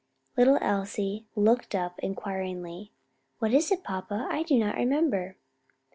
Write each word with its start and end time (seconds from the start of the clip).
Little 0.35 0.57
Elsie 0.63 1.27
looked 1.35 1.75
up 1.75 1.99
inquiringly. 1.99 2.91
"What 3.37 3.53
is 3.53 3.71
it, 3.71 3.83
papa? 3.83 4.27
I 4.31 4.41
do 4.41 4.57
not 4.57 4.73
remember." 4.75 5.37